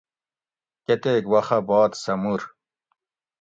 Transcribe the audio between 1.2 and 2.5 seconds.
وخہ بعد سہ مور